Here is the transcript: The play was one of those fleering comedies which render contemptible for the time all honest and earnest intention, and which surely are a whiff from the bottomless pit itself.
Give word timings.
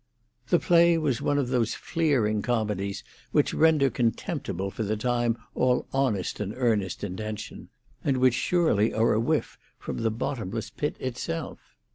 The 0.47 0.57
play 0.57 0.97
was 0.97 1.21
one 1.21 1.37
of 1.37 1.49
those 1.49 1.75
fleering 1.75 2.41
comedies 2.41 3.03
which 3.31 3.53
render 3.53 3.91
contemptible 3.91 4.71
for 4.71 4.81
the 4.81 4.97
time 4.97 5.37
all 5.53 5.85
honest 5.93 6.39
and 6.39 6.55
earnest 6.57 7.03
intention, 7.03 7.69
and 8.03 8.17
which 8.17 8.33
surely 8.33 8.95
are 8.95 9.13
a 9.13 9.19
whiff 9.19 9.59
from 9.77 9.97
the 9.99 10.09
bottomless 10.09 10.71
pit 10.71 10.95
itself. 10.99 11.59